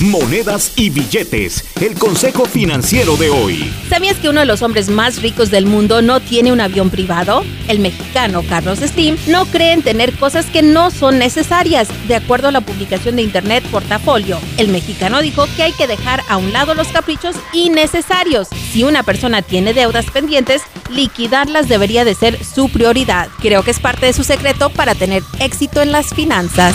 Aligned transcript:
Monedas 0.00 0.72
y 0.76 0.90
billetes. 0.90 1.64
El 1.80 1.94
consejo 1.94 2.44
financiero 2.44 3.16
de 3.16 3.30
hoy. 3.30 3.72
¿Sabías 3.88 4.18
que 4.18 4.28
uno 4.28 4.40
de 4.40 4.46
los 4.46 4.60
hombres 4.60 4.90
más 4.90 5.22
ricos 5.22 5.50
del 5.50 5.64
mundo 5.64 6.02
no 6.02 6.20
tiene 6.20 6.52
un 6.52 6.60
avión 6.60 6.90
privado? 6.90 7.42
El 7.66 7.78
mexicano 7.78 8.42
Carlos 8.46 8.80
Slim 8.80 9.16
no 9.28 9.46
cree 9.46 9.72
en 9.72 9.82
tener 9.82 10.12
cosas 10.12 10.44
que 10.46 10.60
no 10.60 10.90
son 10.90 11.18
necesarias. 11.18 11.88
De 12.08 12.14
acuerdo 12.14 12.48
a 12.48 12.52
la 12.52 12.60
publicación 12.60 13.16
de 13.16 13.22
internet 13.22 13.64
Portafolio, 13.70 14.38
el 14.58 14.68
mexicano 14.68 15.22
dijo 15.22 15.46
que 15.56 15.62
hay 15.62 15.72
que 15.72 15.86
dejar 15.86 16.22
a 16.28 16.36
un 16.36 16.52
lado 16.52 16.74
los 16.74 16.88
caprichos 16.88 17.34
innecesarios. 17.54 18.48
Si 18.70 18.84
una 18.84 19.02
persona 19.02 19.40
tiene 19.40 19.72
deudas 19.72 20.10
pendientes, 20.10 20.60
liquidarlas 20.90 21.68
debería 21.68 22.04
de 22.04 22.14
ser 22.14 22.44
su 22.44 22.68
prioridad. 22.68 23.28
Creo 23.40 23.62
que 23.62 23.70
es 23.70 23.80
parte 23.80 24.04
de 24.04 24.12
su 24.12 24.24
secreto 24.24 24.68
para 24.68 24.94
tener 24.94 25.22
éxito 25.40 25.80
en 25.80 25.90
las 25.90 26.12
finanzas. 26.12 26.74